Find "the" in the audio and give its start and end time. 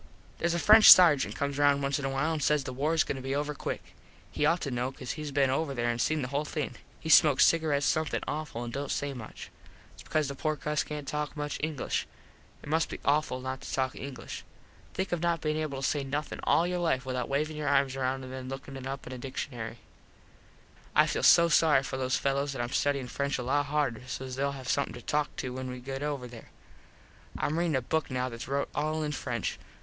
2.63-2.73, 6.23-6.29, 10.27-10.33